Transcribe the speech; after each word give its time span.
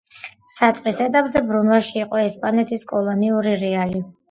საწყის 0.53 0.97
ეტაპზე, 1.05 1.43
ბრუნვაში 1.51 2.01
იყო 2.05 2.23
ესპანეთის 2.23 2.87
კოლონიური 2.95 3.57
რეალი. 3.69 4.05